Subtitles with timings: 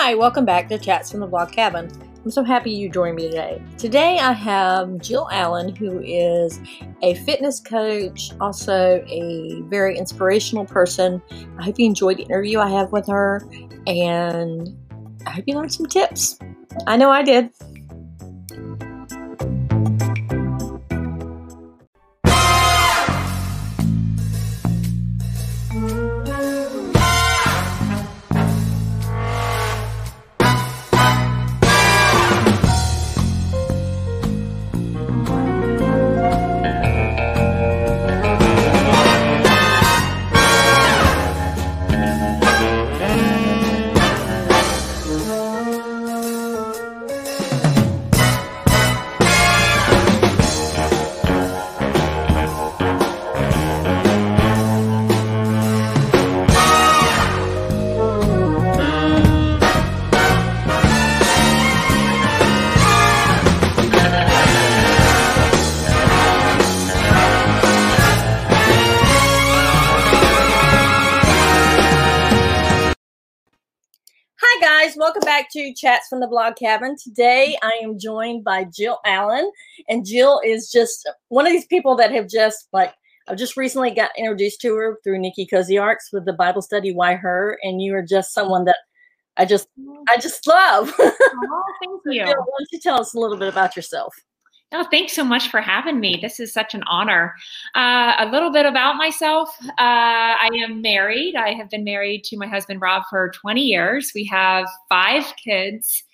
[0.00, 1.90] Hi, welcome back to Chats from the Blog Cabin.
[2.24, 3.60] I'm so happy you joined me today.
[3.78, 6.60] Today I have Jill Allen, who is
[7.02, 11.20] a fitness coach, also a very inspirational person.
[11.58, 13.42] I hope you enjoyed the interview I have with her,
[13.88, 14.68] and
[15.26, 16.38] I hope you learned some tips.
[16.86, 17.50] I know I did.
[75.38, 76.96] Back to Chats from the Blog Cabin.
[77.00, 79.48] Today I am joined by Jill Allen,
[79.88, 82.92] and Jill is just one of these people that have just like
[83.28, 87.14] I've just recently got introduced to her through Nikki Koziarz with the Bible study Why
[87.14, 88.78] Her, and you are just someone that
[89.36, 89.68] I just
[90.08, 90.92] I just love.
[91.00, 92.24] Oh, thank you.
[92.24, 94.12] Jill, why don't you tell us a little bit about yourself?
[94.70, 96.18] Oh, thanks so much for having me.
[96.20, 97.34] This is such an honor.
[97.74, 99.56] Uh, a little bit about myself.
[99.62, 101.36] Uh, I am married.
[101.36, 104.12] I have been married to my husband, Rob, for 20 years.
[104.14, 106.04] We have five kids,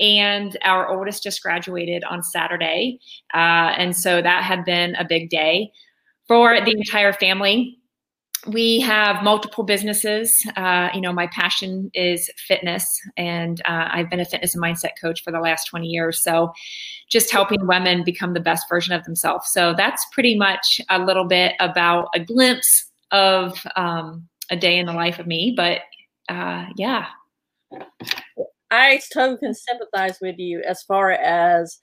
[0.00, 2.98] and our oldest just graduated on Saturday.
[3.32, 5.70] Uh, and so that had been a big day
[6.26, 7.79] for the entire family.
[8.46, 10.34] We have multiple businesses.
[10.56, 14.92] Uh, you know, my passion is fitness, and uh, I've been a fitness and mindset
[15.00, 16.22] coach for the last 20 years.
[16.22, 16.52] So,
[17.10, 19.50] just helping women become the best version of themselves.
[19.50, 24.86] So that's pretty much a little bit about a glimpse of um, a day in
[24.86, 25.52] the life of me.
[25.56, 25.80] But
[26.28, 27.06] uh, yeah.
[28.70, 31.78] I totally can sympathize with you as far as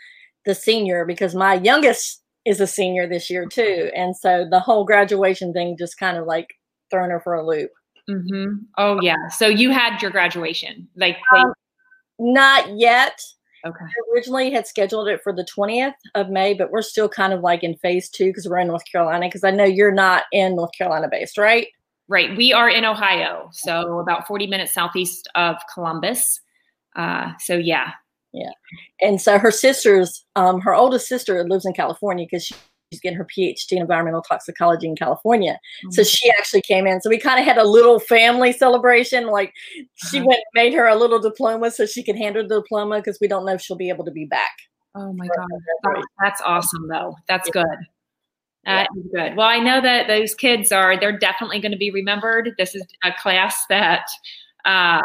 [0.45, 3.91] the senior because my youngest is a senior this year too.
[3.93, 6.47] And so the whole graduation thing just kind of like
[6.89, 7.71] thrown her for a loop.
[8.09, 8.53] Mm-hmm.
[8.77, 9.27] Oh, yeah.
[9.27, 10.87] So you had your graduation.
[10.95, 11.53] Like, um,
[12.19, 13.21] not yet.
[13.65, 13.83] Okay.
[13.83, 17.41] We originally had scheduled it for the 20th of May, but we're still kind of
[17.41, 19.27] like in phase two because we're in North Carolina.
[19.27, 21.67] Because I know you're not in North Carolina based, right?
[22.07, 22.37] Right.
[22.37, 26.39] We are in Ohio, so about 40 minutes southeast of Columbus.
[26.95, 27.91] Uh, so yeah.
[28.39, 29.07] Yeah.
[29.07, 32.55] And so her sister's, um, her oldest sister lives in California because she
[32.91, 35.53] she's getting her PhD in environmental toxicology in California.
[35.53, 35.91] Mm-hmm.
[35.91, 37.01] So she actually came in.
[37.01, 39.27] So we kind of had a little family celebration.
[39.27, 39.53] Like
[39.95, 40.27] she uh-huh.
[40.27, 43.27] went made her a little diploma so she could hand her the diploma because we
[43.27, 44.55] don't know if she'll be able to be back.
[44.95, 46.03] Oh my God.
[46.21, 47.15] That's awesome though.
[47.27, 47.63] That's yeah.
[47.63, 47.77] good.
[48.65, 49.01] That yeah.
[49.01, 49.37] is good.
[49.37, 52.51] Well, I know that those kids are, they're definitely going to be remembered.
[52.57, 54.05] This is a class that
[54.65, 55.01] uh,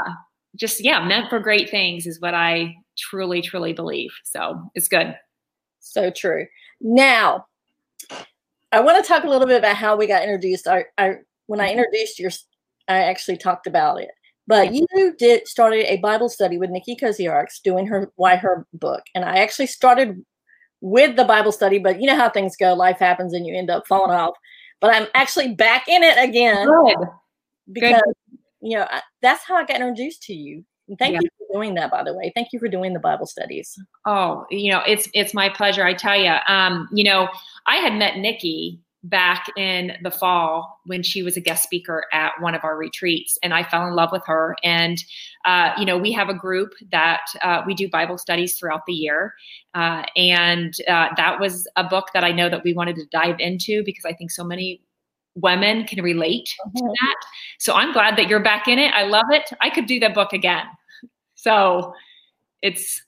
[0.56, 4.12] just, yeah, meant for great things is what I truly, truly believe.
[4.25, 5.16] So it's good.
[5.80, 6.47] So true.
[6.80, 7.47] Now,
[8.70, 10.66] I want to talk a little bit about how we got introduced.
[10.66, 11.16] I, I
[11.47, 11.78] when I mm-hmm.
[11.78, 12.30] introduced your,
[12.88, 14.10] I actually talked about it.
[14.47, 14.86] But you
[15.19, 19.38] did started a Bible study with Nikki Koziarz doing her why her book, and I
[19.38, 20.24] actually started
[20.80, 21.78] with the Bible study.
[21.78, 24.34] But you know how things go; life happens, and you end up falling off.
[24.80, 27.09] But I'm actually back in it again Good.
[27.70, 28.38] because Good.
[28.62, 30.64] you know I, that's how I got introduced to you.
[30.92, 31.20] And thank yeah.
[31.22, 32.30] you for doing that, by the way.
[32.34, 33.78] Thank you for doing the Bible studies.
[34.04, 35.86] Oh, you know, it's it's my pleasure.
[35.86, 37.30] I tell you, um, you know,
[37.66, 42.32] I had met Nikki back in the fall when she was a guest speaker at
[42.41, 45.03] one of our retreats and i fell in love with her and
[45.44, 48.92] uh, you know we have a group that uh, we do bible studies throughout the
[48.92, 49.34] year
[49.74, 53.34] uh, and uh, that was a book that i know that we wanted to dive
[53.41, 54.80] into because i think so many
[55.34, 56.78] women can relate mm-hmm.
[56.78, 57.16] to that
[57.59, 60.15] so i'm glad that you're back in it i love it i could do that
[60.15, 60.66] book again
[61.42, 61.92] so
[62.62, 63.03] it's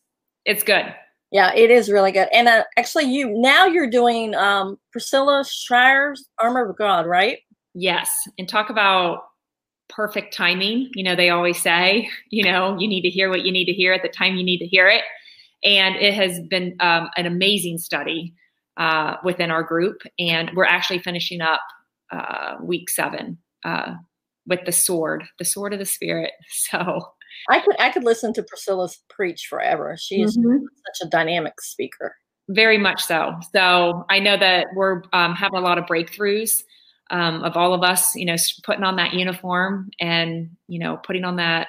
[0.45, 0.95] it's good
[1.35, 2.29] yeah, it is really good.
[2.33, 7.39] And uh, actually, you now you're doing um, Priscilla Shirer's Armor of God, right?
[7.75, 8.09] Yes,
[8.39, 9.25] and talk about
[9.89, 10.91] perfect timing.
[10.95, 13.73] You know, they always say, you know, you need to hear what you need to
[13.73, 15.03] hear at the time you need to hear it,
[15.65, 18.33] and it has been um, an amazing study
[18.77, 21.63] uh, within our group, and we're actually finishing up
[22.13, 23.95] uh, week seven uh,
[24.47, 26.31] with the sword, the sword of the spirit.
[26.49, 27.09] So
[27.51, 29.97] I could I could listen to Priscilla preach forever.
[29.99, 30.65] She's mm-hmm.
[30.87, 32.15] such a dynamic speaker.
[32.49, 33.33] Very much so.
[33.55, 36.63] So I know that we're um, having a lot of breakthroughs
[37.11, 41.25] um, of all of us, you know, putting on that uniform and you know putting
[41.25, 41.69] on that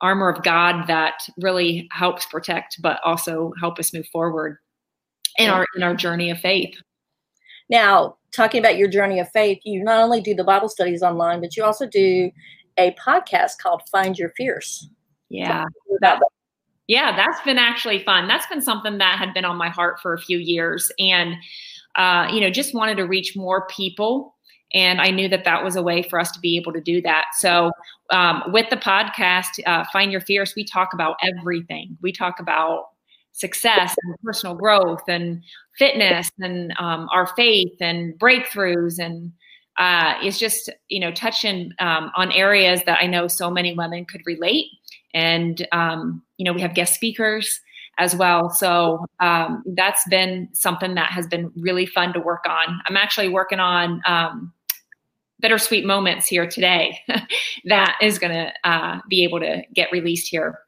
[0.00, 4.58] armor of God that really helps protect, but also help us move forward
[5.38, 6.74] in our in our journey of faith.
[7.70, 11.40] Now, talking about your journey of faith, you not only do the Bible studies online,
[11.40, 12.30] but you also do
[12.78, 14.88] a podcast called Find Your Fierce.
[15.28, 15.64] Yeah.
[16.00, 16.20] That,
[16.86, 18.28] yeah, that's been actually fun.
[18.28, 20.92] That's been something that had been on my heart for a few years.
[20.98, 21.36] And,
[21.96, 24.34] uh, you know, just wanted to reach more people.
[24.72, 27.00] And I knew that that was a way for us to be able to do
[27.02, 27.26] that.
[27.38, 27.70] So,
[28.10, 31.96] um, with the podcast, uh, Find Your Fierce, we talk about everything.
[32.02, 32.88] We talk about
[33.32, 35.42] success and personal growth and
[35.78, 39.32] fitness and um, our faith and breakthroughs and
[39.78, 44.04] uh, is just you know touching um, on areas that I know so many women
[44.04, 44.66] could relate.
[45.12, 47.60] And um, you know we have guest speakers
[47.98, 48.50] as well.
[48.50, 52.80] So um, that's been something that has been really fun to work on.
[52.86, 54.52] I'm actually working on um,
[55.40, 57.00] bittersweet moments here today
[57.66, 60.58] that is going to uh, be able to get released here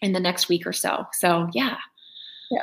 [0.00, 1.06] in the next week or so.
[1.12, 1.76] So yeah.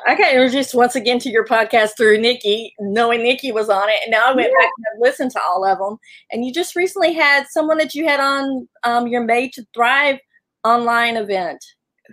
[0.08, 4.00] I got introduced once again to your podcast through Nikki, knowing Nikki was on it,
[4.04, 4.66] and now I went yeah.
[4.66, 5.98] back and listened to all of them.
[6.32, 10.20] And you just recently had someone that you had on um, your Made to Thrive
[10.64, 11.64] online event.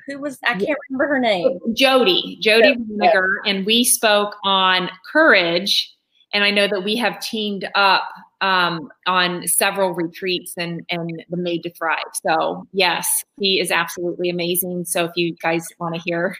[0.06, 1.58] Who was I can't remember her name.
[1.72, 3.20] Jody, Jody yeah.
[3.46, 5.92] and we spoke on courage.
[6.34, 8.06] And I know that we have teamed up
[8.42, 12.04] um, on several retreats and and the Made to Thrive.
[12.26, 13.08] So yes,
[13.40, 14.84] he is absolutely amazing.
[14.84, 16.36] So if you guys want to hear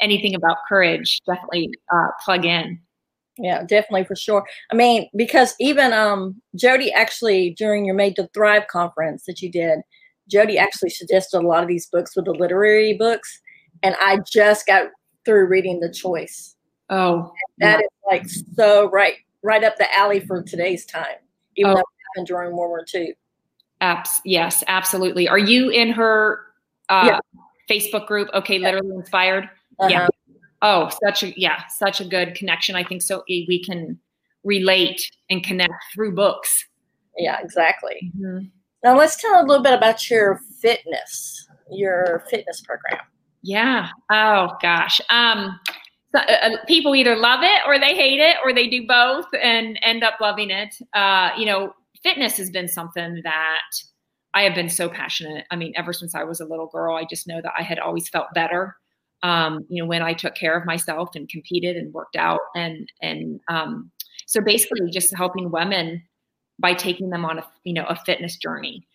[0.00, 2.80] anything about courage, definitely uh, plug in.
[3.38, 4.44] Yeah, definitely for sure.
[4.70, 9.50] I mean, because even um, Jody actually during your Made to Thrive conference that you
[9.50, 9.80] did,
[10.28, 13.40] Jody actually suggested a lot of these books with the literary books,
[13.82, 14.88] and I just got
[15.24, 16.56] through reading The Choice.
[16.90, 17.84] Oh, and that yeah.
[17.84, 21.16] is like so right, right up the alley for today's time,
[21.56, 21.74] even oh.
[21.74, 23.14] though it happened during World War II.
[23.80, 25.28] Abs- yes, absolutely.
[25.28, 26.40] Are you in her
[26.90, 27.40] uh, yeah.
[27.70, 28.28] Facebook group?
[28.34, 29.48] Okay, literally inspired.
[29.80, 29.88] Uh-huh.
[29.90, 30.08] Yeah.
[30.62, 32.76] Oh, such a yeah, such a good connection.
[32.76, 33.98] I think so we can
[34.44, 36.66] relate and connect through books.
[37.16, 38.12] Yeah, exactly.
[38.16, 38.46] Mm-hmm.
[38.84, 43.00] Now let's tell a little bit about your fitness, your fitness program.
[43.42, 43.88] Yeah.
[44.10, 45.00] Oh gosh.
[45.10, 45.58] Um,
[46.14, 49.26] so, uh, uh, people either love it or they hate it or they do both
[49.40, 50.74] and end up loving it.
[50.92, 51.72] Uh, you know,
[52.02, 53.60] fitness has been something that
[54.34, 55.46] I have been so passionate.
[55.50, 57.78] I mean, ever since I was a little girl, I just know that I had
[57.78, 58.76] always felt better
[59.22, 62.40] um, you know, when I took care of myself and competed and worked out.
[62.54, 63.90] And, and um,
[64.26, 66.02] so basically just helping women
[66.58, 68.86] by taking them on a, you know, a fitness journey.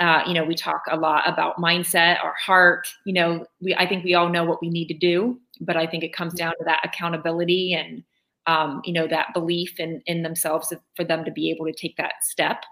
[0.00, 3.86] Uh, you know, we talk a lot about mindset, our heart, you know, we, I
[3.86, 6.50] think we all know what we need to do, but I think it comes down
[6.58, 8.02] to that accountability and,
[8.46, 11.96] um, you know, that belief in, in themselves for them to be able to take
[11.96, 12.64] that step.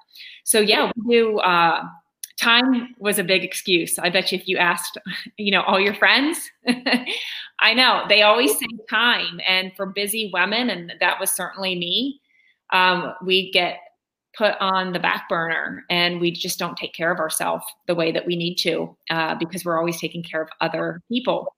[0.43, 1.85] So yeah, we do, uh,
[2.43, 3.99] time was a big excuse.
[3.99, 4.99] I bet you if you asked,
[5.37, 6.39] you know, all your friends,
[7.61, 9.41] I know they always say time.
[9.47, 12.21] And for busy women, and that was certainly me,
[12.73, 13.79] um, we get
[14.37, 18.11] put on the back burner and we just don't take care of ourselves the way
[18.11, 21.55] that we need to uh, because we're always taking care of other people.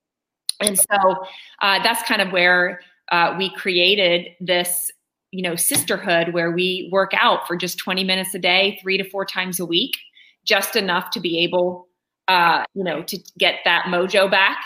[0.61, 1.17] And so
[1.63, 2.81] uh, that's kind of where
[3.13, 4.91] uh, we created this
[5.31, 9.11] you know sisterhood where we work out for just 20 minutes a day three to
[9.11, 9.97] four times a week
[10.45, 11.89] just enough to be able,
[12.29, 14.59] uh, you know, to get that mojo back.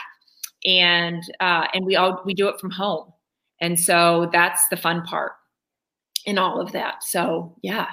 [0.65, 3.13] And uh, and we all we do it from home,
[3.61, 5.33] and so that's the fun part
[6.27, 7.05] in all of that.
[7.05, 7.87] So yeah.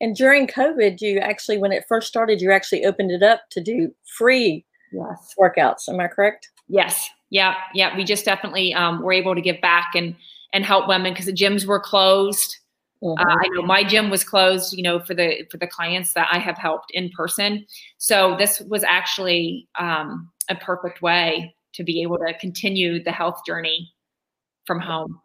[0.00, 3.60] And during COVID, you actually, when it first started, you actually opened it up to
[3.60, 5.34] do free yes.
[5.38, 5.88] workouts.
[5.88, 6.48] Am I correct?
[6.68, 7.08] Yes.
[7.30, 7.54] Yeah.
[7.74, 7.94] Yeah.
[7.96, 10.16] We just definitely um, were able to give back and
[10.52, 12.56] and help women because the gyms were closed.
[13.02, 13.20] Mm-hmm.
[13.20, 16.28] Uh, I know my gym was closed, you know, for the for the clients that
[16.30, 17.66] I have helped in person.
[17.98, 23.40] So this was actually um, a perfect way to be able to continue the health
[23.46, 23.92] journey
[24.66, 25.20] from home.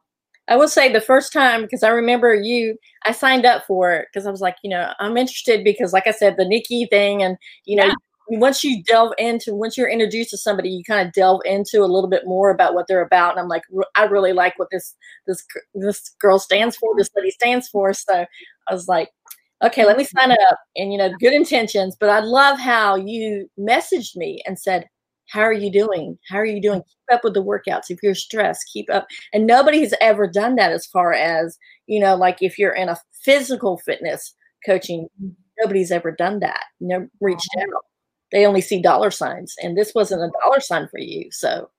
[0.48, 4.08] I will say the first time because I remember you, I signed up for it
[4.14, 7.24] because I was like, you know, I'm interested because, like I said, the Nikki thing,
[7.24, 7.94] and you know, yeah
[8.30, 11.86] once you delve into once you're introduced to somebody you kind of delve into a
[11.86, 13.64] little bit more about what they're about and i'm like
[13.96, 14.96] i really like what this
[15.28, 17.94] this this girl stands for this lady stands for.
[17.94, 18.26] So
[18.68, 19.10] i was like
[19.64, 23.50] okay let me sign up and you know good intentions but i love how you
[23.60, 24.86] messaged me and said
[25.28, 26.20] how are you doing?
[26.30, 26.84] How are you doing?
[26.84, 27.90] Keep up with the workouts.
[27.90, 29.08] If you're stressed keep up.
[29.34, 32.90] And nobody has ever done that as far as you know like if you're in
[32.90, 35.08] a physical fitness coaching
[35.60, 37.84] nobody's ever done that never reached out
[38.36, 41.70] they only see dollar signs and this wasn't a dollar sign for you so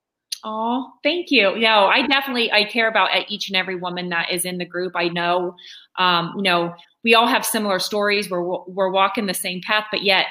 [0.43, 1.57] Oh, thank you.
[1.57, 4.93] No, I definitely I care about each and every woman that is in the group.
[4.95, 5.55] I know,
[5.97, 6.73] um, you know,
[7.03, 8.29] we all have similar stories.
[8.29, 10.27] We're we're walking the same path, but yet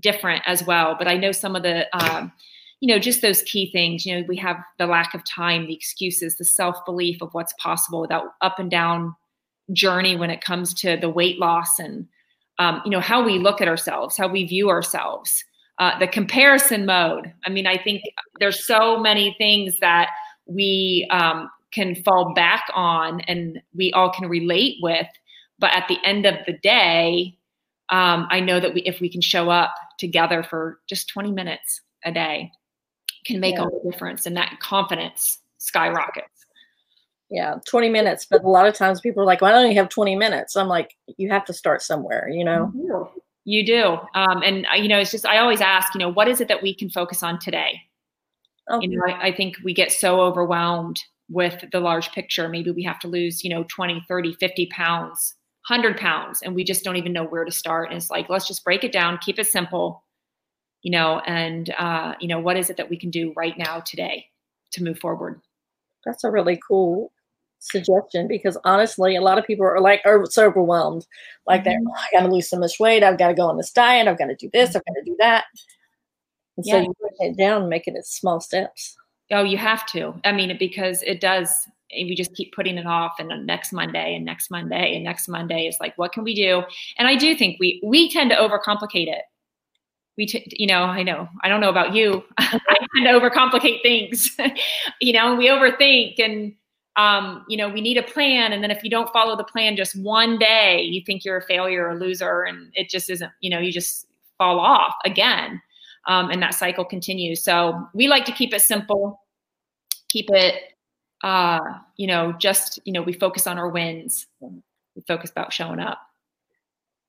[0.00, 0.96] different as well.
[0.98, 2.32] But I know some of the, um,
[2.80, 4.06] you know, just those key things.
[4.06, 7.54] You know, we have the lack of time, the excuses, the self belief of what's
[7.62, 9.14] possible, that up and down
[9.72, 12.06] journey when it comes to the weight loss and,
[12.58, 15.44] um, you know, how we look at ourselves, how we view ourselves.
[15.78, 17.30] Uh, the comparison mode.
[17.44, 18.02] I mean, I think
[18.40, 20.08] there's so many things that
[20.46, 25.06] we um, can fall back on and we all can relate with.
[25.58, 27.36] But at the end of the day,
[27.90, 31.82] um, I know that we, if we can show up together for just 20 minutes
[32.04, 32.50] a day,
[33.26, 33.62] can make yeah.
[33.62, 36.35] all the difference, and that confidence skyrockets.
[37.30, 38.26] Yeah, 20 minutes.
[38.28, 40.68] But a lot of times people are like, "Why don't you have 20 minutes?" I'm
[40.68, 42.72] like, "You have to start somewhere," you know.
[42.74, 43.18] Mm-hmm.
[43.44, 46.40] You do, um, and you know, it's just I always ask, you know, what is
[46.40, 47.80] it that we can focus on today?
[48.70, 48.86] Okay.
[48.86, 52.48] You know, I, I think we get so overwhelmed with the large picture.
[52.48, 55.36] Maybe we have to lose, you know, 20, 30, 50 pounds
[55.68, 58.46] 100 pounds and we just don't even know where to start and it's like let's
[58.46, 60.04] just break it down keep it simple
[60.82, 63.80] you know and uh, you know what is it that we can do right now
[63.80, 64.26] today
[64.70, 65.40] to move forward
[66.04, 67.10] that's a really cool
[67.58, 71.06] suggestion because honestly a lot of people are like are so overwhelmed.
[71.46, 71.70] Like mm-hmm.
[71.70, 73.02] they're oh, i gotta lose so much weight.
[73.02, 74.08] I've got to go on this diet.
[74.08, 74.76] I've got to do this.
[74.76, 75.44] I've got to do that.
[76.56, 76.74] And yeah.
[76.74, 78.96] so you break it down and make it small steps.
[79.32, 80.14] Oh you have to.
[80.24, 81.50] I mean because it does
[81.92, 85.68] we just keep putting it off and next monday and next monday and next monday
[85.68, 86.62] is like what can we do?
[86.98, 89.22] And i do think we we tend to overcomplicate it.
[90.16, 91.28] We t- you know i know.
[91.42, 92.24] I don't know about you.
[92.38, 92.60] I
[92.96, 94.36] tend to overcomplicate things.
[95.00, 96.54] You know we overthink and
[96.96, 99.76] um, you know we need a plan and then if you don't follow the plan
[99.76, 103.32] just one day you think you're a failure or a loser and it just isn't
[103.40, 104.06] you know you just
[104.38, 105.60] fall off again
[106.08, 109.20] um, and that cycle continues so we like to keep it simple
[110.08, 110.76] keep it
[111.22, 111.60] uh,
[111.96, 114.26] you know, just, you know, we focus on our wins.
[114.40, 115.98] We focus about showing up.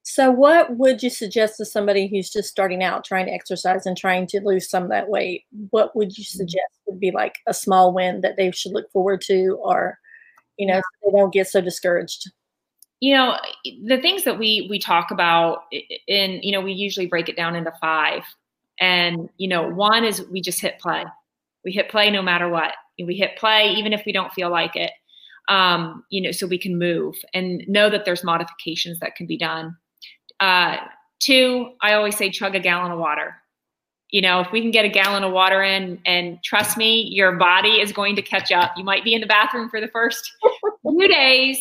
[0.09, 3.97] So, what would you suggest to somebody who's just starting out trying to exercise and
[3.97, 5.43] trying to lose some of that weight?
[5.71, 6.37] What would you mm-hmm.
[6.37, 9.99] suggest would be like a small win that they should look forward to, or,
[10.55, 12.31] you know, so they don't get so discouraged?
[13.01, 13.37] You know,
[13.85, 15.63] the things that we we talk about
[16.07, 18.23] in, you know, we usually break it down into five.
[18.79, 21.03] And, you know, one is we just hit play.
[21.65, 24.75] We hit play no matter what we hit play even if we don't feel like
[24.75, 24.91] it
[25.49, 29.37] um, you know so we can move and know that there's modifications that can be
[29.37, 29.75] done
[30.39, 30.77] uh,
[31.20, 33.36] two i always say chug a gallon of water.
[34.12, 37.34] You know if we can get a gallon of water in and trust me your
[37.34, 38.72] body is going to catch up.
[38.77, 40.32] You might be in the bathroom for the first
[40.82, 41.60] few days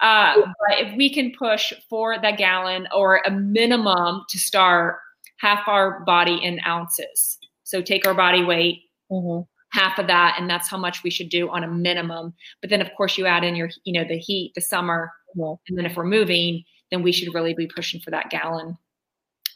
[0.00, 4.96] uh, but if we can push for that gallon or a minimum to start
[5.38, 7.38] half our body in ounces.
[7.64, 9.42] So take our body weight mm-hmm.
[9.78, 12.34] half of that and that's how much we should do on a minimum.
[12.60, 15.78] But then of course you add in your you know the heat the summer and
[15.78, 18.76] then if we're moving then we should really be pushing for that gallon.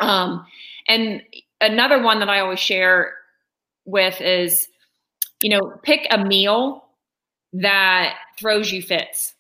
[0.01, 0.47] Um,
[0.89, 1.23] and
[1.61, 3.15] another one that i always share
[3.87, 4.69] with is
[5.41, 6.85] you know pick a meal
[7.53, 9.35] that throws you fits.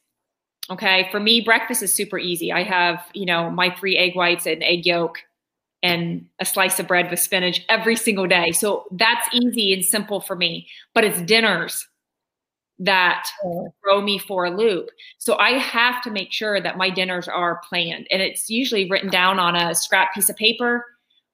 [0.71, 1.09] Okay?
[1.11, 2.53] For me breakfast is super easy.
[2.53, 5.19] I have you know my three egg whites and egg yolk
[5.83, 8.53] and a slice of bread with spinach every single day.
[8.53, 10.67] So that's easy and simple for me.
[10.95, 11.87] But it's dinners
[12.79, 13.27] that
[13.83, 14.89] throw me for a loop.
[15.19, 18.07] So I have to make sure that my dinners are planned.
[18.11, 20.85] And it's usually written down on a scrap piece of paper,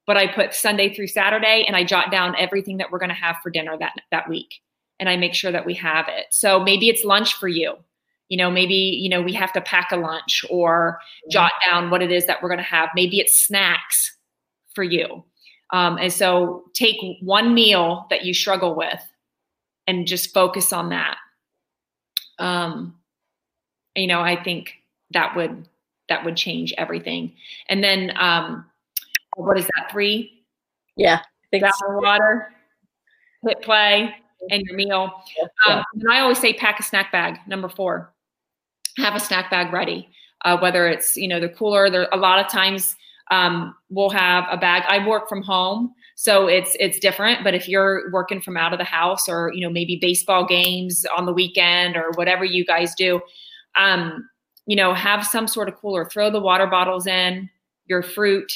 [0.07, 3.15] but I put Sunday through Saturday and I jot down everything that we're going to
[3.15, 4.57] have for dinner that that week.
[4.99, 6.27] And I make sure that we have it.
[6.31, 7.75] So maybe it's lunch for you.
[8.29, 12.03] You know, maybe, you know, we have to pack a lunch or jot down what
[12.03, 12.91] it is that we're going to have.
[12.95, 14.17] Maybe it's snacks
[14.75, 15.25] for you.
[15.73, 19.01] Um, and so take one meal that you struggle with
[19.87, 21.17] and just focus on that.
[22.41, 22.95] Um,
[23.95, 24.75] you know, I think
[25.13, 25.69] that would
[26.09, 27.33] that would change everything.
[27.69, 28.67] And then um,
[29.37, 29.91] what is that?
[29.91, 30.43] Three?
[30.97, 31.21] Yeah.
[31.53, 32.01] Gallon so.
[32.01, 32.53] water,
[33.47, 34.15] hit play,
[34.51, 35.23] and your meal.
[35.39, 35.77] Yeah.
[35.77, 37.39] Um, and I always say pack a snack bag.
[37.47, 38.13] Number four,
[38.99, 40.09] have a snack bag ready.
[40.45, 42.97] Uh, whether it's you know the cooler, there a lot of times
[43.31, 44.85] um, we'll have a bag.
[44.89, 47.43] I work from home, so it's it's different.
[47.43, 51.07] But if you're working from out of the house, or you know maybe baseball games
[51.17, 53.23] on the weekend, or whatever you guys do,
[53.75, 54.29] um,
[54.67, 56.05] you know have some sort of cooler.
[56.05, 57.49] Throw the water bottles in,
[57.87, 58.53] your fruit,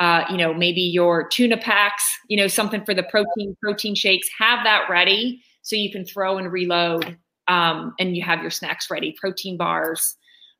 [0.00, 4.28] uh, you know maybe your tuna packs, you know something for the protein protein shakes.
[4.36, 7.16] Have that ready so you can throw and reload,
[7.46, 9.14] um, and you have your snacks ready.
[9.20, 10.16] Protein bars.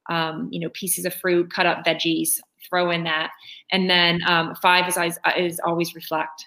[0.09, 2.33] Um, you know, pieces of fruit, cut up veggies,
[2.69, 3.31] throw in that.
[3.73, 6.47] And then um, five is, is always reflect.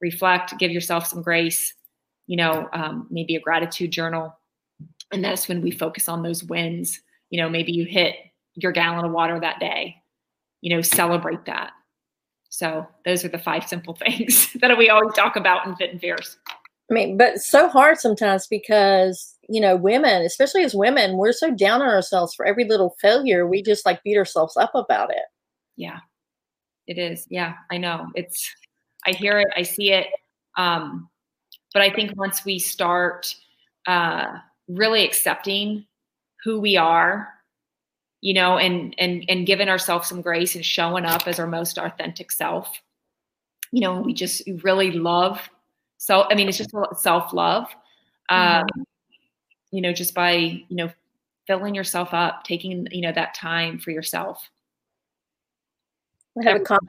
[0.00, 1.74] Reflect, give yourself some grace,
[2.26, 4.36] you know, um, maybe a gratitude journal.
[5.12, 7.00] And that's when we focus on those wins.
[7.30, 8.16] You know, maybe you hit
[8.54, 9.96] your gallon of water that day,
[10.60, 11.72] you know, celebrate that.
[12.48, 16.00] So those are the five simple things that we always talk about in Fit and
[16.00, 16.36] Fierce.
[16.90, 21.50] I mean, but so hard sometimes because, you know, women, especially as women, we're so
[21.50, 23.46] down on ourselves for every little failure.
[23.46, 25.24] We just like beat ourselves up about it.
[25.76, 26.00] Yeah,
[26.86, 27.26] it is.
[27.30, 28.08] Yeah, I know.
[28.14, 28.50] It's,
[29.06, 30.08] I hear it, I see it.
[30.56, 31.08] Um,
[31.72, 33.34] but I think once we start
[33.86, 35.86] uh, really accepting
[36.44, 37.28] who we are,
[38.22, 41.76] you know, and and and giving ourselves some grace and showing up as our most
[41.76, 42.80] authentic self,
[43.72, 45.50] you know, we just really love
[45.98, 47.64] so I mean, it's just self love.
[48.28, 48.82] Um, mm-hmm.
[49.72, 50.90] You know, just by you know
[51.46, 54.48] filling yourself up, taking you know that time for yourself.
[56.38, 56.82] I have a comment.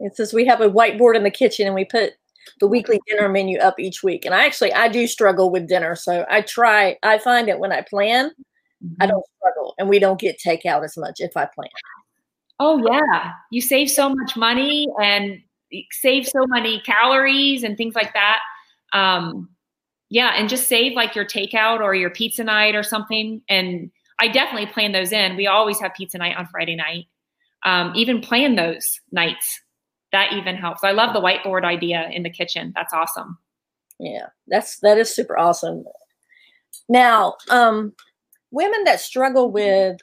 [0.00, 2.12] It says we have a whiteboard in the kitchen and we put
[2.60, 4.24] the weekly dinner menu up each week.
[4.24, 6.96] And I actually I do struggle with dinner, so I try.
[7.02, 8.30] I find it when I plan,
[8.84, 8.94] mm-hmm.
[9.00, 11.68] I don't struggle, and we don't get takeout as much if I plan.
[12.60, 15.40] Oh yeah, you save so much money, and
[15.92, 18.40] save so many calories and things like that.
[18.92, 19.48] Um,
[20.10, 23.42] yeah, and just save like your takeout or your pizza night or something.
[23.48, 25.36] And I definitely plan those in.
[25.36, 27.06] We always have pizza night on Friday night.
[27.64, 29.60] Um, even plan those nights.
[30.12, 30.84] That even helps.
[30.84, 32.72] I love the whiteboard idea in the kitchen.
[32.74, 33.38] That's awesome.
[33.98, 35.84] Yeah, that's that is super awesome.
[36.88, 37.92] Now, um,
[38.50, 39.98] women that struggle with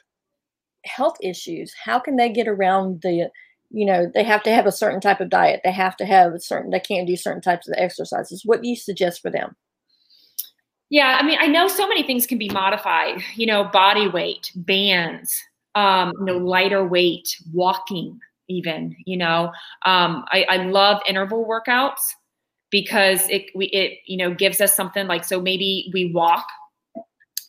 [0.84, 3.30] health issues, how can they get around the
[3.70, 6.32] you know they have to have a certain type of diet they have to have
[6.32, 9.56] a certain they can't do certain types of exercises what do you suggest for them
[10.88, 14.52] yeah i mean i know so many things can be modified you know body weight
[14.54, 15.42] bands
[15.76, 18.18] um, you know lighter weight walking
[18.48, 19.52] even you know?
[19.84, 22.00] Um, I, I love interval workouts
[22.70, 26.46] because it we it you know gives us something like so maybe we walk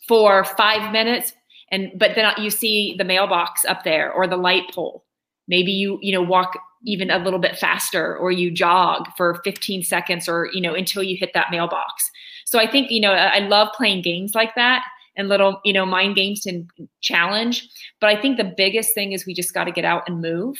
[0.08, 1.34] for five minutes
[1.72, 5.04] and but then you see the mailbox up there or the light pole.
[5.48, 9.84] Maybe you you know walk even a little bit faster or you jog for 15
[9.84, 12.10] seconds or you know until you hit that mailbox.
[12.46, 14.84] So i think you know i love playing games like that
[15.18, 16.70] and little you know mind games and
[17.02, 17.68] challenge
[18.00, 20.58] but i think the biggest thing is we just got to get out and move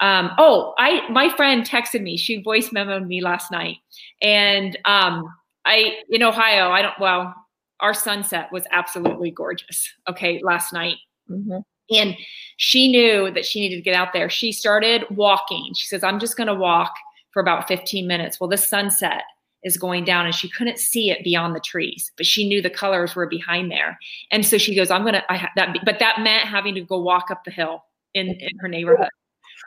[0.00, 3.76] um, oh i my friend texted me she voice memoed me last night
[4.22, 5.24] and um,
[5.64, 7.34] i in ohio i don't well
[7.80, 10.96] our sunset was absolutely gorgeous okay last night
[11.30, 11.58] mm-hmm.
[11.90, 12.16] And
[12.56, 14.28] she knew that she needed to get out there.
[14.28, 15.72] She started walking.
[15.76, 16.92] She says, I'm just going to walk
[17.32, 18.40] for about 15 minutes.
[18.40, 19.22] Well, the sunset
[19.66, 22.70] is going down and she couldn't see it beyond the trees, but she knew the
[22.70, 23.98] colors were behind there.
[24.30, 26.98] And so she goes, I'm to, I ha- that, but that meant having to go
[27.00, 29.08] walk up the hill in, in her neighborhood.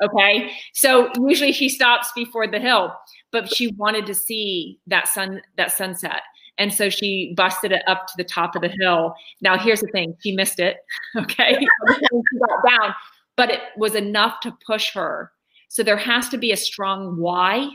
[0.02, 0.52] Okay.
[0.74, 2.96] So usually she stops before the hill,
[3.32, 6.22] but she wanted to see that sun, that sunset.
[6.58, 9.14] And so she busted it up to the top of the hill.
[9.42, 10.78] Now, here's the thing she missed it.
[11.18, 11.58] Okay.
[11.90, 12.96] she got down,
[13.36, 15.32] but it was enough to push her.
[15.68, 17.70] So there has to be a strong why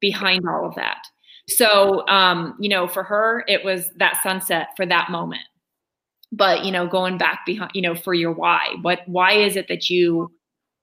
[0.00, 1.02] behind all of that.
[1.48, 5.42] So, um, you know, for her, it was that sunset for that moment.
[6.30, 9.66] But, you know, going back behind, you know, for your why, what, why is it
[9.68, 10.30] that you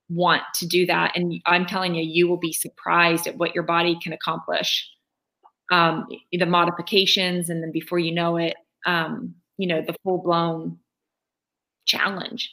[0.08, 1.12] want to do that?
[1.14, 4.88] And I'm telling you, you will be surprised at what your body can accomplish
[5.72, 8.54] um, the modifications, and then before you know it,
[8.86, 10.78] um, you know, the full blown
[11.86, 12.52] challenge.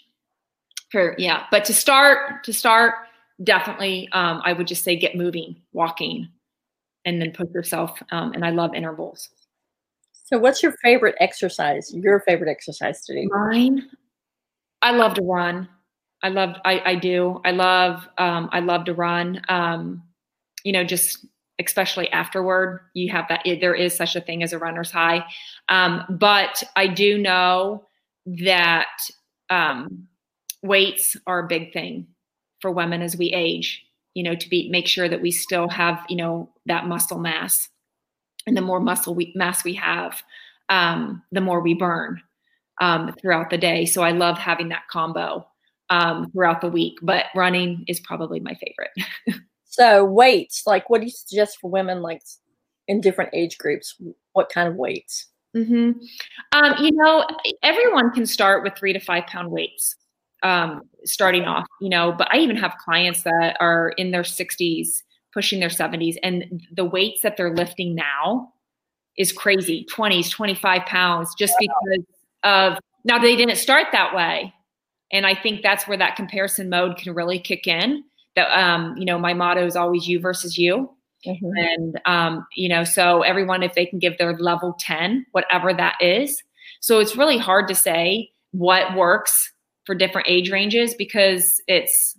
[0.91, 2.95] For yeah, but to start, to start,
[3.43, 6.27] definitely, um, I would just say get moving, walking,
[7.05, 8.01] and then put yourself.
[8.11, 9.29] Um, and I love intervals.
[10.25, 11.93] So, what's your favorite exercise?
[11.93, 13.29] Your favorite exercise to do?
[13.29, 13.89] Mine.
[14.81, 15.67] I love to run.
[16.23, 16.55] I love.
[16.65, 17.41] I, I do.
[17.45, 18.07] I love.
[18.17, 19.41] Um, I love to run.
[19.49, 20.03] Um,
[20.63, 21.25] you know, just
[21.59, 25.23] especially afterward you have that there is such a thing as a runner's high
[25.69, 27.83] um, but i do know
[28.25, 28.97] that
[29.49, 30.07] um,
[30.63, 32.07] weights are a big thing
[32.59, 36.05] for women as we age you know to be make sure that we still have
[36.09, 37.53] you know that muscle mass
[38.45, 40.21] and the more muscle we, mass we have
[40.69, 42.21] um, the more we burn
[42.81, 45.47] um, throughout the day so i love having that combo
[45.89, 49.41] um, throughout the week but running is probably my favorite
[49.73, 52.21] So weights, like what do you suggest for women like
[52.87, 53.99] in different age groups?
[54.33, 55.29] What kind of weights?
[55.57, 55.93] Mm-hmm.
[56.51, 57.25] Um, you know,
[57.63, 59.95] everyone can start with three to five pound weights
[60.43, 65.03] um, starting off, you know, but I even have clients that are in their 60s,
[65.33, 68.51] pushing their 70s, and the weights that they're lifting now
[69.17, 72.05] is crazy 20s, 25 pounds just because
[72.43, 74.53] of now they didn't start that way.
[75.11, 78.03] And I think that's where that comparison mode can really kick in
[78.35, 80.89] that um, you know my motto is always you versus you
[81.25, 81.51] mm-hmm.
[81.55, 85.95] and um, you know so everyone if they can give their level 10 whatever that
[86.01, 86.43] is
[86.79, 89.52] so it's really hard to say what works
[89.85, 92.17] for different age ranges because it's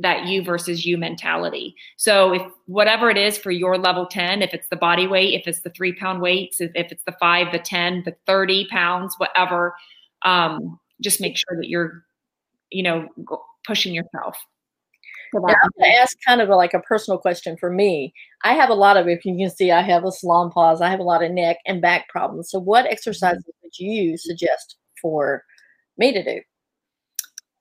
[0.00, 1.74] that you versus you mentality.
[1.96, 5.46] So if whatever it is for your level 10, if it's the body weight, if
[5.46, 9.14] it's the three pound weights, if, if it's the five, the 10, the 30 pounds,
[9.18, 9.74] whatever,
[10.22, 12.04] um, just make sure that you're,
[12.70, 13.08] you know,
[13.66, 14.38] pushing yourself.
[15.32, 18.12] Now, I'm going to ask kind of a, like a personal question for me.
[18.42, 20.80] I have a lot of, if you can see, I have a Salonpas.
[20.80, 22.50] I have a lot of neck and back problems.
[22.50, 22.92] So, what mm-hmm.
[22.92, 25.44] exercises would you suggest for
[25.98, 26.40] me to do?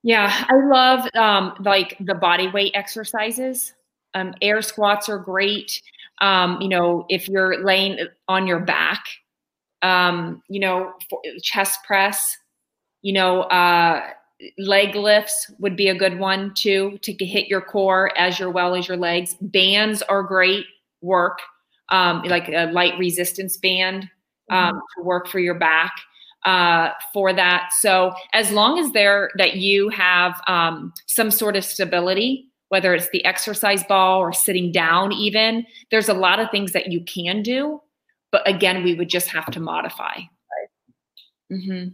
[0.04, 3.74] Yeah, I love um, like the body weight exercises.
[4.14, 5.82] Um, air squats are great.
[6.22, 9.04] Um, you know, if you're laying on your back,
[9.82, 10.94] um, you know,
[11.42, 12.38] chest press,
[13.02, 14.08] you know, uh,
[14.58, 18.88] leg lifts would be a good one too to hit your core as well as
[18.88, 19.36] your legs.
[19.42, 20.66] Bands are great
[21.02, 21.40] work,
[21.90, 24.10] um, like a light resistance band
[24.50, 24.78] um, mm-hmm.
[25.02, 25.92] to work for your back
[26.46, 27.72] uh, for that.
[27.80, 33.10] So as long as there that you have um, some sort of stability, whether it's
[33.10, 37.42] the exercise ball or sitting down, even there's a lot of things that you can
[37.42, 37.82] do.
[38.32, 40.14] But again, we would just have to modify.
[40.14, 40.70] Right.
[41.52, 41.90] Mm-hmm.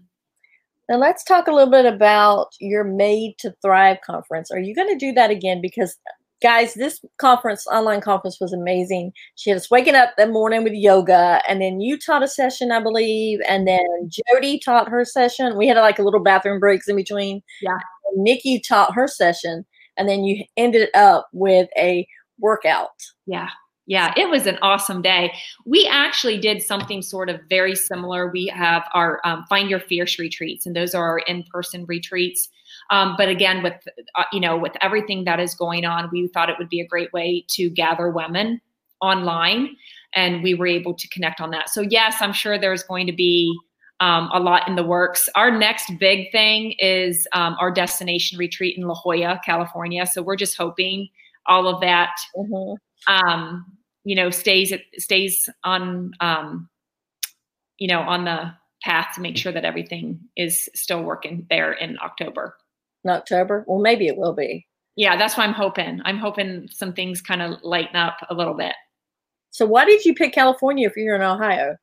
[0.89, 4.51] Now let's talk a little bit about your Made to Thrive conference.
[4.51, 5.61] Are you going to do that again?
[5.61, 5.97] Because
[6.41, 9.11] guys, this conference, online conference was amazing.
[9.35, 12.71] She had us waking up that morning with yoga, and then you taught a session,
[12.71, 15.57] I believe, and then Jody taught her session.
[15.57, 17.41] We had like a little bathroom breaks in between.
[17.61, 17.77] Yeah.
[18.11, 19.65] And Nikki taught her session,
[19.97, 22.07] and then you ended up with a
[22.39, 22.89] workout.
[23.25, 23.49] Yeah.
[23.87, 25.31] Yeah, it was an awesome day.
[25.67, 28.31] We actually did something sort of very similar.
[28.31, 32.49] We have our um, Find Your Fierce retreats, and those are our in-person retreats.
[32.91, 33.73] Um, but again, with
[34.15, 36.87] uh, you know, with everything that is going on, we thought it would be a
[36.87, 38.61] great way to gather women
[39.01, 39.75] online,
[40.13, 41.69] and we were able to connect on that.
[41.69, 43.55] So yes, I'm sure there's going to be
[43.99, 45.29] um, a lot in the works.
[45.35, 50.05] Our next big thing is um, our destination retreat in La Jolla, California.
[50.05, 51.07] So we're just hoping
[51.47, 52.11] all of that.
[52.35, 52.75] Mm-hmm
[53.07, 53.65] um,
[54.03, 56.69] you know, stays stays on, um,
[57.77, 61.97] you know, on the path to make sure that everything is still working there in
[62.03, 62.55] October.
[63.05, 63.63] In October?
[63.67, 64.65] Well, maybe it will be.
[64.95, 66.01] Yeah, that's why I'm hoping.
[66.05, 68.73] I'm hoping some things kind of lighten up a little bit.
[69.51, 71.77] So, why did you pick California if you're in Ohio?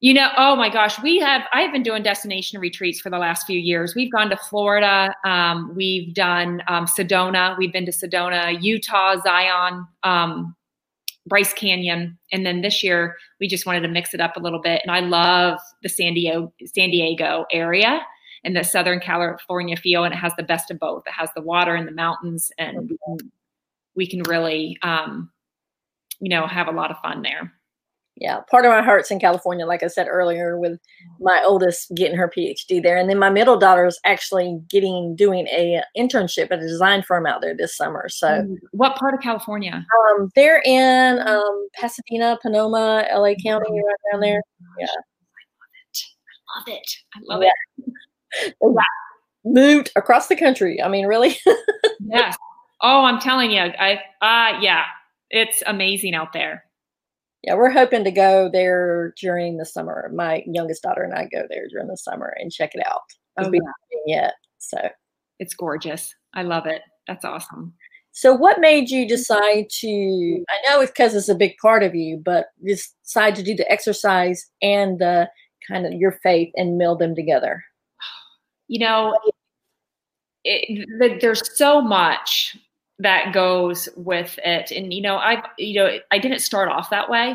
[0.00, 1.42] You know, oh my gosh, we have.
[1.52, 3.94] I've been doing destination retreats for the last few years.
[3.96, 5.14] We've gone to Florida.
[5.24, 7.58] Um, we've done um, Sedona.
[7.58, 9.86] We've been to Sedona, Utah, Zion.
[10.04, 10.54] Um,
[11.26, 12.18] Bryce Canyon.
[12.32, 14.80] And then this year we just wanted to mix it up a little bit.
[14.82, 18.00] And I love the San Diego, San Diego area
[18.44, 20.04] and the Southern California feel.
[20.04, 21.04] And it has the best of both.
[21.06, 23.32] It has the water and the mountains and we can,
[23.94, 25.30] we can really, um,
[26.20, 27.52] you know, have a lot of fun there
[28.16, 30.78] yeah part of my heart's in california like i said earlier with
[31.18, 35.46] my oldest getting her phd there and then my middle daughter is actually getting doing
[35.48, 39.20] a internship at a design firm out there this summer so mm, what part of
[39.20, 44.42] california um, they're in um, pasadena Sonoma la county oh right down there
[44.78, 47.50] yeah i love it i love it i love yeah.
[47.78, 47.94] it.
[49.44, 51.36] moved across the country i mean really
[52.00, 52.36] yes
[52.82, 54.84] oh i'm telling you i uh yeah
[55.30, 56.64] it's amazing out there
[57.42, 60.10] yeah, we're hoping to go there during the summer.
[60.14, 63.02] My youngest daughter and I go there during the summer and check it out.
[63.36, 63.60] Oh, we
[64.06, 64.22] yeah.
[64.22, 64.78] yet, so
[65.40, 66.14] it's gorgeous.
[66.34, 66.82] I love it.
[67.08, 67.74] That's awesome.
[68.12, 70.44] So, what made you decide to?
[70.50, 73.70] I know it's because it's a big part of you, but decide to do the
[73.70, 75.28] exercise and the
[75.68, 77.64] kind of your faith and meld them together.
[78.68, 79.18] You know,
[80.44, 82.56] it, there's so much
[82.98, 84.70] that goes with it.
[84.70, 87.34] And you know, I you know, I didn't start off that way,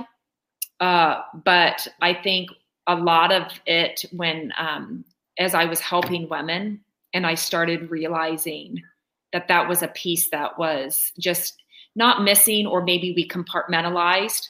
[0.79, 2.49] uh, but I think
[2.87, 5.03] a lot of it when um,
[5.37, 6.81] as I was helping women
[7.13, 8.81] and I started realizing
[9.33, 11.61] that that was a piece that was just
[11.95, 14.47] not missing, or maybe we compartmentalized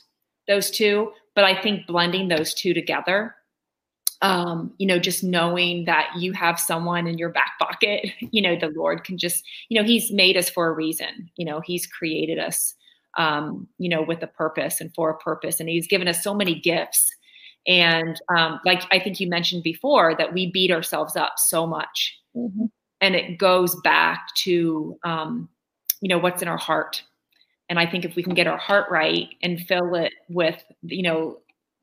[0.48, 1.12] those two.
[1.34, 3.36] But I think blending those two together
[4.22, 8.56] um, you know, just knowing that you have someone in your back pocket, you know,
[8.56, 11.30] the Lord can just, you know, He's made us for a reason.
[11.36, 12.74] You know, He's created us,
[13.18, 15.60] um, you know, with a purpose and for a purpose.
[15.60, 17.10] And He's given us so many gifts.
[17.68, 22.18] And um, like I think you mentioned before, that we beat ourselves up so much.
[22.36, 22.66] Mm-hmm.
[23.02, 25.50] And it goes back to, um,
[26.02, 27.04] you know, what's in our heart.
[27.70, 31.04] And I think if we can get our heart right and fill it with, you
[31.04, 31.38] know,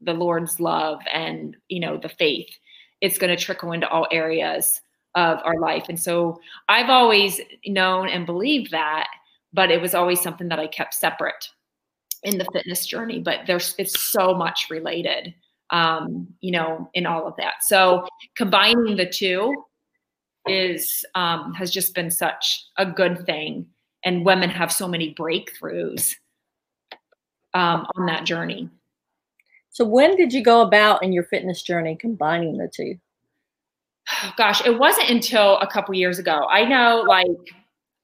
[0.04, 2.48] the Lord's love and you know the faith,
[3.00, 4.80] it's going to trickle into all areas
[5.14, 5.86] of our life.
[5.88, 9.06] And so I've always known and believed that,
[9.52, 11.48] but it was always something that I kept separate
[12.24, 13.20] in the fitness journey.
[13.20, 15.34] But there's it's so much related,
[15.70, 17.62] um, you know, in all of that.
[17.62, 19.54] So combining the two
[20.46, 23.66] is um, has just been such a good thing.
[24.04, 26.14] and women have so many breakthroughs
[27.54, 28.68] um, on that journey.
[29.74, 32.96] So when did you go about in your fitness journey combining the two?
[34.36, 36.46] Gosh, it wasn't until a couple years ago.
[36.48, 37.26] I know, like,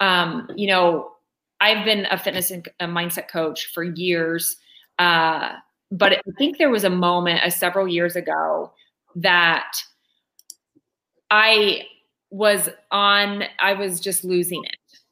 [0.00, 1.12] um, you know,
[1.60, 4.56] I've been a fitness and a mindset coach for years,
[4.98, 5.52] uh,
[5.92, 8.72] but I think there was a moment uh, several years ago
[9.14, 9.72] that
[11.30, 11.84] I
[12.30, 13.44] was on.
[13.60, 15.02] I was just losing it,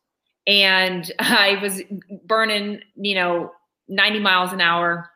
[0.51, 1.83] and I was
[2.25, 3.53] burning, you know,
[3.87, 5.09] ninety miles an hour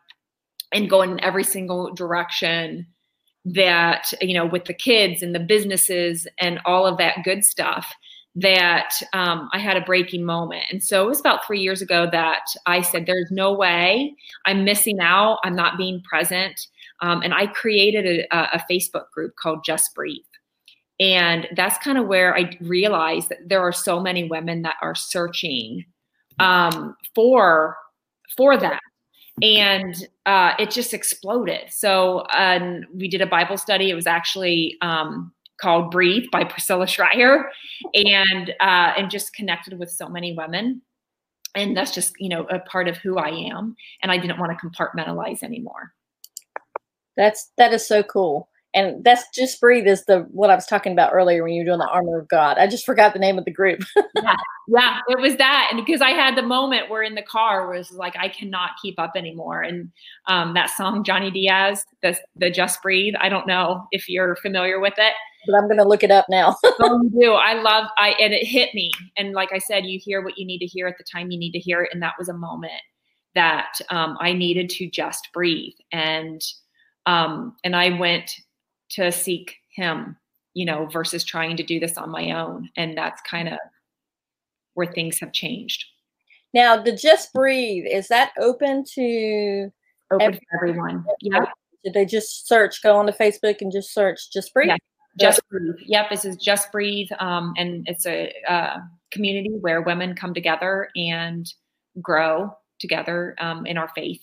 [0.73, 2.87] and going in every single direction
[3.45, 7.93] that you know with the kids and the businesses and all of that good stuff
[8.35, 10.65] that um, I had a breaking moment.
[10.71, 14.15] And so it was about three years ago that I said, There's no way
[14.47, 15.39] I'm missing out.
[15.45, 16.69] I'm not being present.
[17.01, 20.23] Um, and I created a, a Facebook group called Just Breathe.
[21.01, 24.95] And that's kind of where I realized that there are so many women that are
[24.95, 25.85] searching
[26.39, 27.77] um, for
[28.37, 28.81] for that
[29.41, 31.71] and uh, it just exploded.
[31.71, 33.91] So um, we did a Bible study.
[33.91, 37.51] It was actually um, called "Breathe" by Priscilla Shirer,
[37.95, 40.83] and uh, and just connected with so many women.
[41.55, 44.59] And that's just you know a part of who I am, and I didn't want
[44.59, 45.93] to compartmentalize anymore.
[47.17, 50.93] That's that is so cool and that's just breathe is the what I was talking
[50.93, 52.57] about earlier when you were doing the armor of God.
[52.59, 53.81] I just forgot the name of the group.
[53.97, 54.35] yeah,
[54.69, 57.91] yeah, it was that, and because I had the moment where in the car was
[57.93, 59.91] like I cannot keep up anymore, and
[60.27, 63.15] um, that song Johnny Diaz, the the Just Breathe.
[63.21, 65.13] I don't know if you're familiar with it,
[65.47, 66.57] but I'm gonna look it up now.
[66.65, 70.01] oh, you do I love I and it hit me, and like I said, you
[70.03, 72.03] hear what you need to hear at the time you need to hear it, and
[72.03, 72.73] that was a moment
[73.35, 76.41] that um, I needed to just breathe, and
[77.07, 78.31] um, and I went
[78.93, 80.17] to seek him
[80.55, 82.69] you know versus trying to do this on my own.
[82.77, 83.59] And that's kind of
[84.75, 85.85] where things have changed.
[86.55, 89.71] Now the just breathe is that open to
[90.11, 90.39] open everyone?
[90.51, 91.45] for everyone yeah.
[91.85, 94.69] Did they just search go on to facebook and just search just breathe?
[94.69, 94.77] Yeah.
[95.19, 95.77] just breathe.
[95.87, 100.89] Yep this is just breathe um, and it's a, a, community where women come together
[100.97, 101.47] and
[102.01, 104.23] grow together um, in our faith.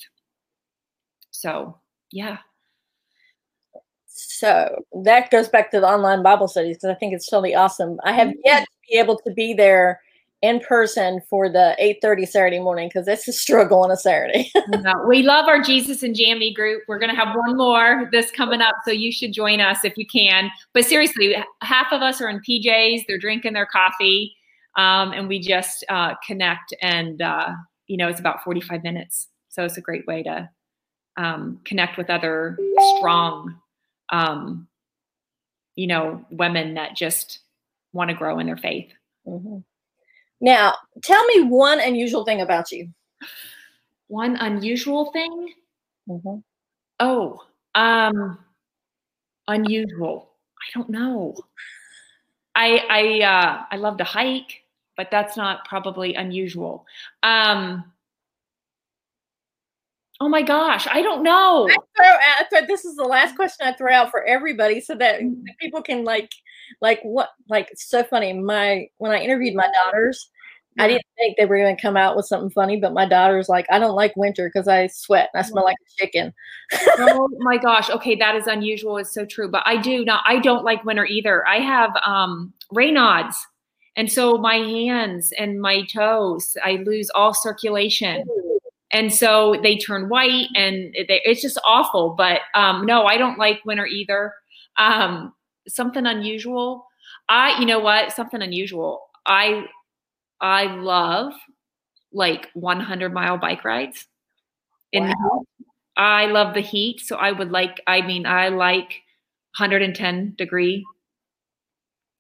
[1.32, 1.80] So
[2.12, 2.38] yeah
[4.10, 8.00] so that goes back to the online Bible studies because I think it's totally awesome.
[8.04, 10.02] I have yet to be able to be there
[10.42, 14.52] in person for the 8:30 Saturday morning because it's a struggle on a Saturday.
[14.70, 16.84] no, we love our Jesus and Jammy group.
[16.88, 20.06] We're gonna have one more this coming up, so you should join us if you
[20.08, 20.50] can.
[20.74, 23.04] But seriously, half of us are in PJs.
[23.08, 24.36] They're drinking their coffee,
[24.76, 26.74] um, and we just uh, connect.
[26.82, 27.52] And uh,
[27.88, 30.50] you know, it's about 45 minutes, so it's a great way to
[31.18, 32.58] um, connect with other
[32.98, 33.56] strong
[34.12, 34.68] um,
[35.76, 37.40] you know, women that just
[37.94, 38.92] want to grow in their faith.
[39.28, 39.60] Mm-hmm.
[40.42, 42.90] Now, tell me one unusual thing about you.
[44.08, 45.54] One unusual thing?
[46.10, 46.38] Mm-hmm.
[47.00, 47.42] Oh,
[47.76, 48.40] um,
[49.48, 50.32] unusual.
[50.58, 51.36] I don't know.
[52.56, 54.64] I I uh, I love to hike,
[54.98, 56.86] but that's not probably unusual.
[57.24, 57.92] Um,
[60.22, 61.70] Oh my gosh, I don't know.
[61.70, 64.96] I throw out, so this is the last question I throw out for everybody, so
[64.96, 65.44] that mm.
[65.62, 66.32] people can like,
[66.82, 68.34] like what, like it's so funny.
[68.34, 70.30] My when I interviewed my daughters,
[70.76, 70.84] yeah.
[70.84, 73.48] I didn't think they were going to come out with something funny, but my daughter's
[73.48, 76.34] like, I don't like winter because I sweat and I smell like a chicken.
[77.00, 77.90] oh my gosh.
[77.90, 78.98] Okay, that is unusual.
[78.98, 79.50] It's so true.
[79.50, 80.24] But I do not.
[80.28, 81.48] I don't like winter either.
[81.48, 83.38] I have um, Raynaud's.
[83.96, 88.26] And so my hands and my toes, I lose all circulation.
[88.30, 88.39] Ooh
[88.92, 93.38] and so they turn white and they, it's just awful but um, no i don't
[93.38, 94.34] like winter either.
[94.78, 95.34] Um,
[95.68, 96.88] something unusual.
[97.28, 98.12] I you know what?
[98.12, 99.02] Something unusual.
[99.26, 99.66] I
[100.42, 101.34] i love
[102.14, 104.08] like 100 mile bike rides
[104.94, 105.44] in wow.
[105.98, 109.04] i love the heat so i would like i mean i like
[109.58, 110.86] 110 degree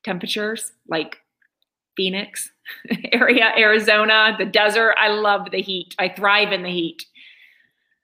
[0.03, 1.17] temperatures like
[1.99, 2.49] Phoenix
[3.11, 4.95] area, Arizona, the desert.
[4.97, 5.95] I love the heat.
[5.99, 7.03] I thrive in the heat.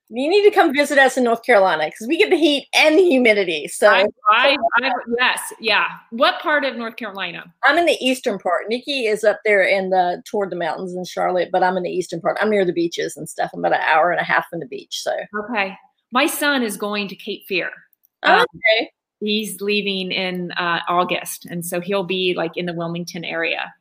[0.10, 3.00] You need to come visit us in North Carolina because we get the heat and
[3.00, 3.70] the humidity.
[3.70, 5.88] So, I, I, I, yes, yeah.
[6.10, 7.46] What part of North Carolina?
[7.64, 8.66] I'm in the eastern part.
[8.68, 11.90] Nikki is up there in the toward the mountains in Charlotte, but I'm in the
[11.90, 12.38] eastern part.
[12.42, 13.50] I'm near the beaches and stuff.
[13.54, 15.02] I'm about an hour and a half from the beach.
[15.02, 15.74] So, okay.
[16.12, 17.72] My son is going to Cape Fear.
[18.24, 18.92] Um, okay.
[19.22, 23.74] He's leaving in uh, August, and so he'll be like in the Wilmington area.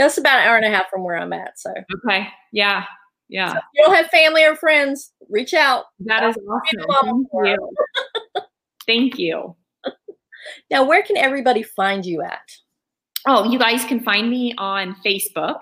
[0.00, 1.60] Yeah, it's about an hour and a half from where I'm at.
[1.60, 1.70] So
[2.06, 2.86] okay, yeah,
[3.28, 3.52] yeah.
[3.52, 5.84] So if you don't have family or friends, reach out.
[6.06, 7.26] That is awesome.
[7.26, 7.70] Thank you.
[8.86, 9.56] Thank you.
[10.70, 12.40] Now, where can everybody find you at?
[13.26, 15.58] Oh, you guys can find me on Facebook.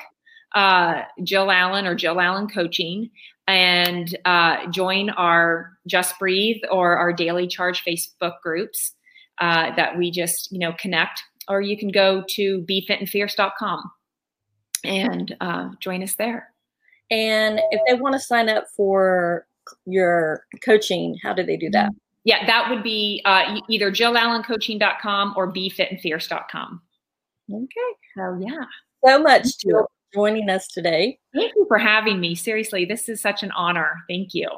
[0.55, 3.11] uh, Jill Allen or Jill Allen Coaching
[3.47, 8.95] and uh, join our Just Breathe or our Daily Charge Facebook groups
[9.41, 11.23] uh, that we just, you know, connect.
[11.49, 13.91] Or you can go to befitandfierce.com
[14.85, 16.53] and uh, join us there.
[17.11, 19.47] And if they want to sign up for
[19.87, 21.93] your coaching, how do they do that?
[22.25, 26.83] Yeah, that would be uh, either jillallencoaching.com or befitandfierce.com.
[27.51, 27.81] Okay.
[28.15, 28.65] So, yeah.
[29.05, 31.19] So much, Jill, joining us today.
[31.35, 32.35] Thank you for having me.
[32.35, 33.97] Seriously, this is such an honor.
[34.09, 34.49] Thank you.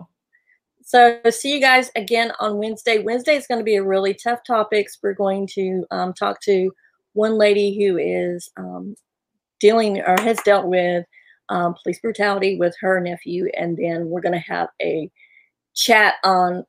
[0.83, 2.99] So, see you guys again on Wednesday.
[2.99, 4.99] Wednesday is going to be a really tough topics.
[5.01, 6.73] We're going to um, talk to
[7.13, 8.97] one lady who is um,
[9.61, 11.05] dealing or has dealt with
[11.49, 15.11] um, police brutality with her nephew, and then we're going to have a
[15.75, 16.65] chat on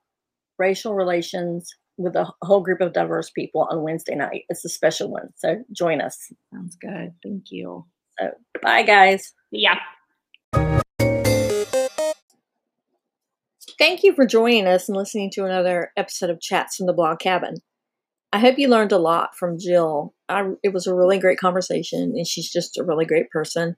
[0.58, 4.44] racial relations with a whole group of diverse people on Wednesday night.
[4.50, 6.18] It's a special one, so join us.
[6.54, 7.14] Sounds good.
[7.24, 7.86] Thank you.
[8.20, 9.34] So, bye, guys.
[9.52, 9.78] Yeah.
[13.78, 17.20] Thank you for joining us and listening to another episode of Chats from the Blog
[17.20, 17.56] Cabin.
[18.34, 20.14] I hope you learned a lot from Jill.
[20.30, 23.76] I, it was a really great conversation, and she's just a really great person.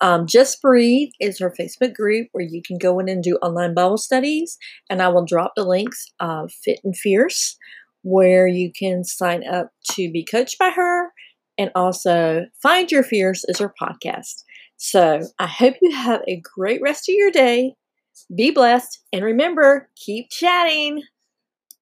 [0.00, 3.74] Um, Just Breathe is her Facebook group where you can go in and do online
[3.74, 4.58] Bible studies,
[4.90, 7.56] and I will drop the links of Fit and Fierce
[8.02, 11.12] where you can sign up to be coached by her,
[11.56, 14.42] and also Find Your Fierce is her podcast.
[14.76, 17.74] So I hope you have a great rest of your day.
[18.36, 21.02] Be blessed, and remember, keep chatting.